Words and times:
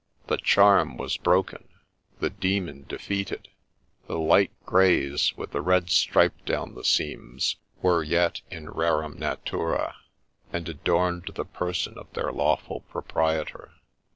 The 0.25 0.37
charm 0.37 0.97
was 0.97 1.17
broken, 1.17 1.69
the 2.19 2.31
demon 2.31 2.87
defeated; 2.89 3.49
the 4.07 4.17
light 4.17 4.49
greys 4.65 5.37
with 5.37 5.51
the 5.51 5.61
red 5.61 5.91
stripe 5.91 6.33
down 6.43 6.73
the 6.73 6.83
seams 6.83 7.57
were 7.83 8.01
yet 8.01 8.41
in 8.49 8.65
rerum 8.67 9.19
naturd, 9.19 9.91
and 10.51 10.67
adorned 10.67 11.29
the 11.35 11.45
person 11.45 11.99
of 11.99 12.11
their 12.13 12.31
lawful 12.31 12.79
proprietor. 12.89 13.73